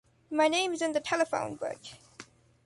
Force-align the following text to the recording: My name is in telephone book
My 0.31 0.47
name 0.47 0.73
is 0.73 0.81
in 0.81 0.93
telephone 1.03 1.57
book 1.57 1.77